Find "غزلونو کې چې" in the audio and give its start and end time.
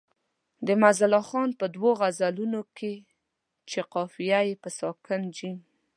2.01-3.79